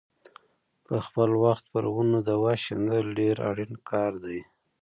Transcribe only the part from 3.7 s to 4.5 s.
کار دی.